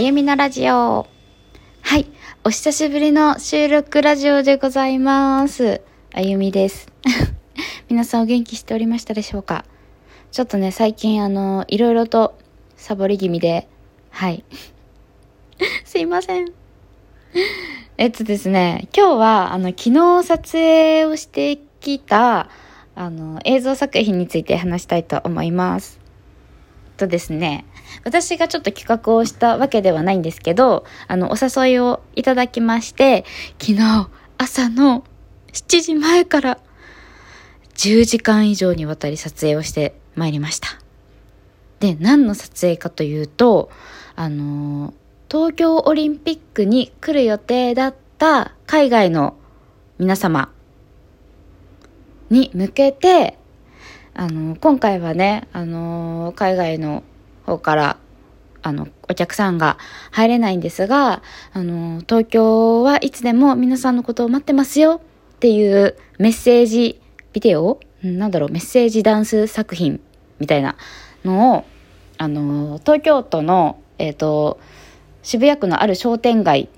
[0.00, 1.06] ゆみのラジオ。
[1.82, 2.06] はい。
[2.42, 5.82] お久しぶりの収録ラジオでございます。
[6.14, 6.90] あゆみです。
[7.90, 9.66] 皆さんお元気しておりましたでしょうか？
[10.32, 12.38] ちょっとね、最近あの、いろいろと
[12.76, 13.68] サボり気味で、
[14.08, 14.42] はい。
[15.84, 16.46] すいません。
[17.98, 22.48] えっとですね、今日はあの、昨日撮影をしてきた、
[22.94, 25.99] あの、映像作品について話したいと思います。
[27.00, 27.64] とですね、
[28.04, 33.24] 私がちょっと企画をしたわけではないんですけど、あの、お誘いをいただきまして、
[33.58, 34.08] 昨日
[34.38, 35.04] 朝の
[35.52, 36.58] 7時前から
[37.74, 40.68] 10時間以上にわたり撮影をしてまいりました。
[41.80, 43.70] で、何の撮影かというと、
[44.14, 44.92] あの、
[45.30, 49.36] 東京オリンピックに来る予定だった海外の
[49.98, 50.52] 皆様
[52.28, 53.38] に向けて、
[54.14, 57.02] あの、今回はね、あの、海外の
[57.46, 57.96] 方から、
[58.62, 59.78] あの、お客さんが
[60.10, 65.00] 入れないんですが、あの、東京はいつでも皆さんのことを待ってますよ
[65.36, 67.00] っていうメッセージ
[67.32, 70.00] ビデオなんだろう、メッセージダンス作品
[70.38, 70.76] みたいな
[71.24, 71.64] のを、
[72.18, 74.58] あの、東京都の、えっ、ー、と、
[75.22, 76.68] 渋谷区のある商店街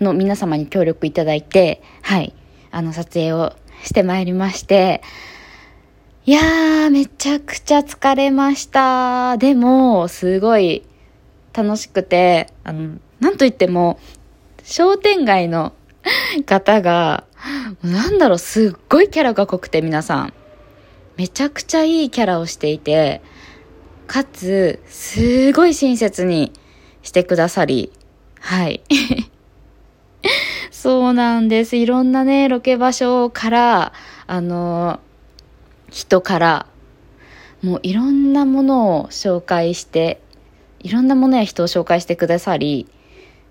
[0.00, 2.34] の皆様に協力いただいて、はい、
[2.70, 5.02] あの、撮影をしてまいりまして、
[6.26, 9.38] いやー、めちゃくちゃ疲れました。
[9.38, 10.84] でも、すごい
[11.54, 13.98] 楽しくて、あの、なんといっても、
[14.62, 15.72] 商店街の
[16.44, 17.24] 方が、
[17.82, 20.34] なんだろう、すっごいキャラが濃くて皆さん。
[21.16, 23.22] めちゃくちゃいいキャラをしていて、
[24.06, 26.52] かつ、すごい親切に
[27.02, 27.92] してくださり、
[28.40, 28.82] はい。
[30.70, 31.76] そうなんです。
[31.76, 33.92] いろんなね、ロケ場所から、
[34.26, 35.00] あの、
[35.90, 36.66] 人から
[37.62, 40.20] もういろんなものを紹介して
[40.78, 42.88] いろんなものや人を紹介してくださり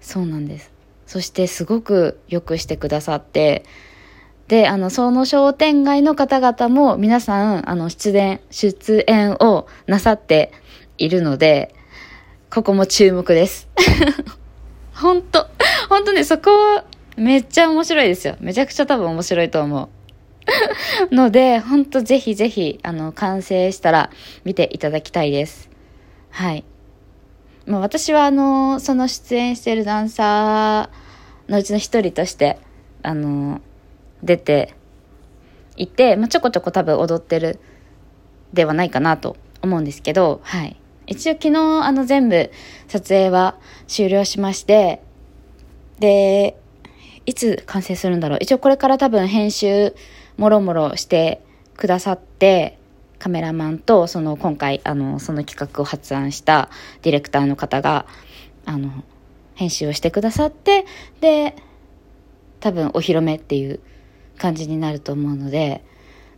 [0.02, 0.72] そうなんです。
[1.06, 3.66] そしてすごくよくしてくださって
[4.48, 10.52] であのその商店街の方々も皆さんあの出演出演をなさって
[10.98, 11.74] いるので
[12.50, 13.68] ここも注目です。
[14.94, 15.48] 本当
[15.88, 16.52] 本当ねそこ
[17.16, 18.36] めっちゃ面白いですよ。
[18.40, 19.99] めちゃくちゃ多分面白いと思う。
[21.12, 24.10] ので、ほんとぜひぜひ、あの、完成したら
[24.44, 25.70] 見ていただきたいです。
[26.30, 26.64] はい。
[27.66, 32.60] まあ、私は、あの、その出演しているダンサーのうちの一人として、
[33.04, 33.62] あの、
[34.24, 34.74] 出て
[35.76, 37.60] いて、まあ、ちょこちょこ多分踊ってる
[38.54, 40.80] ではないかなと思うんですけど、はい。
[41.08, 42.52] 一応昨日、あの、全部
[42.88, 45.02] 撮影は終了しまして、
[46.00, 46.56] で、
[47.26, 48.40] いつ完成するんだろう。
[48.42, 49.96] 一応これから多分編集
[50.40, 51.42] もろもろして
[51.76, 52.80] くださって、
[53.20, 56.70] カメラマンと、その今回、あの、その企画を発案した
[57.02, 58.06] ディレクターの方が、
[58.66, 59.04] あの、
[59.56, 60.86] 編集をしてくださって、
[61.20, 61.58] で、
[62.62, 63.82] 多分お披露目っていう
[64.38, 65.84] 感じになると思うので、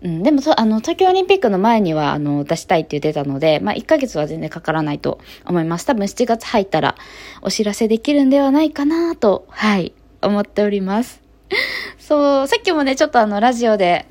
[0.02, 5.86] うん、でもあの、東京オリンピックの前には、あの、出したいって言ってたので、まあ、1ヶ月は全然かからないと思います。
[5.86, 6.96] 多分7月入ったら
[7.44, 11.22] お知らせできるんではないかなと、はい、思っております。
[12.12, 14.06] そう、さっきもね、ちょっとあの、ラジオで、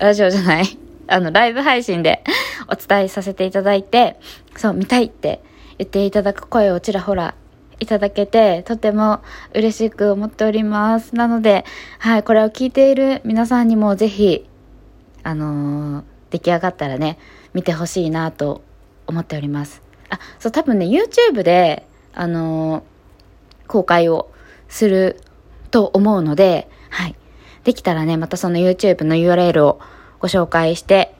[0.00, 0.64] ラジオじゃない、
[1.06, 2.24] あの、ライブ配信で
[2.66, 4.18] お伝えさせていただいて、
[4.56, 5.40] そう、見たいって
[5.78, 7.36] 言っていただく声をちらほら
[7.78, 9.20] いただけて、とても
[9.54, 11.14] 嬉しく思っております。
[11.14, 11.64] なので、
[12.00, 14.44] はい、これを聞いている皆さんにもぜひ、
[15.22, 17.20] あのー、出来上がったらね、
[17.54, 18.62] 見てほしいなと
[19.06, 19.80] 思っております。
[20.10, 22.82] あ、そう、多分ね、YouTube で、あのー、
[23.68, 24.28] 公開を
[24.68, 25.20] する
[25.70, 27.14] と思うので、はい。
[27.68, 29.78] できたらね、またその YouTube の URL を
[30.20, 31.14] ご紹介して、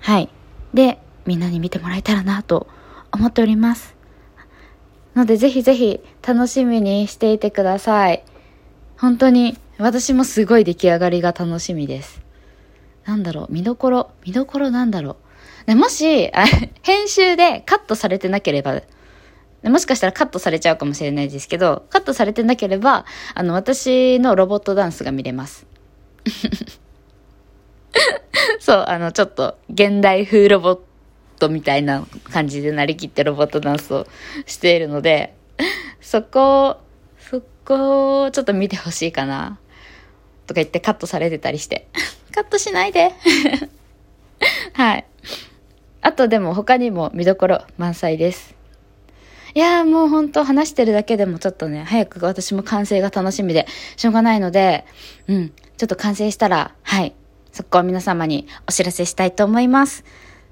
[0.00, 0.28] はい。
[0.74, 2.66] で、みんなに見てもらえたらなと
[3.12, 3.94] 思っております。
[5.14, 8.24] ので、ぜひぜひ楽しみにしていてください。
[8.98, 12.20] 本当に、私もすごい出来上がりが楽しみです。
[13.04, 15.18] なんだろう、見どころ、見どころなんだろ
[15.64, 15.66] う。
[15.68, 16.32] でもし、
[16.82, 18.82] 編集でカットされてなければ、
[19.68, 23.04] もしかしたらカットされちゃうかもしれないですけど、カットされてなければ、
[23.34, 25.66] あの、私のロボットダンスが見れます。
[28.60, 30.78] そう、あの、ちょっと、現代風ロボッ
[31.38, 34.06] トみたいな感じでなりきってロボットダンスを
[34.46, 35.34] しているので、
[36.00, 36.76] そこを、
[37.18, 39.58] そこをちょっと見てほしいかな。
[40.46, 41.86] とか言ってカットされてたりして。
[42.34, 43.12] カットしないで
[44.74, 45.04] はい。
[46.02, 48.54] あとでも他にも見どころ満載です。
[49.54, 54.84] いやーもうほんと話してるだけでもちょっとね、早く私も完成が楽しみでしょうがないので、
[55.28, 57.14] うん、ちょっと完成したら、はい、
[57.52, 60.04] そこは皆様にお知らせしたいと思います。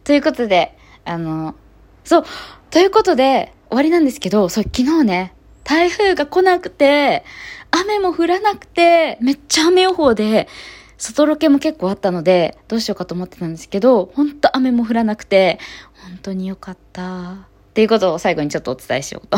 [0.03, 1.55] ということで、あの、
[2.03, 2.25] そう、
[2.71, 5.35] ということで、終わりなんですけど、そう、昨日ね、
[5.65, 7.27] 台風が来なくて、
[7.71, 10.49] 雨も降らなくて、めっちゃ雨予報で、
[10.97, 15.59] 外ロケも結構あったので、どうしようかと思ってたんですけど、ほんと雨も降らなくて、
[15.93, 17.33] 本当に良かった。
[17.33, 17.37] っ
[17.75, 19.37] ていうことを最後にちょっとお伝えしようと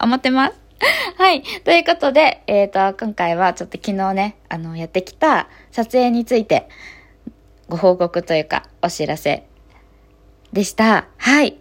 [0.00, 0.67] 思ってます。
[1.16, 1.42] はい。
[1.64, 6.68] ということで、えっ、ー、と、今回はちょっと昨日ね、あの、やってきた撮影について、
[7.68, 9.46] ご報告というか、お知らせ
[10.52, 11.08] でした。
[11.16, 11.58] はい。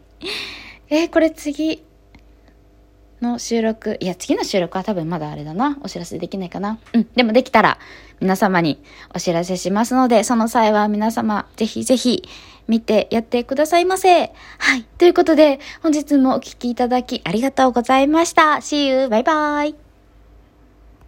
[0.90, 1.84] えー、これ次
[3.22, 5.78] の収録、いや、次の収録は多分まだあれだな。
[5.82, 6.80] お知らせできないかな。
[6.94, 7.08] うん。
[7.16, 7.80] でもできたら、
[8.20, 8.82] 皆様に
[9.14, 12.24] お知らせしますので、その際は皆様、ぜひぜひ、
[12.68, 14.34] 見てやってくださいませ。
[14.58, 14.84] はい。
[14.98, 18.58] ということで、本日もお聴きいただきありがとうございました。
[18.62, 19.10] See you!
[19.10, 19.87] バイバイ